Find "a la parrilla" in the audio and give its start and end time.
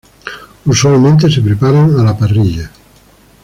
1.99-2.71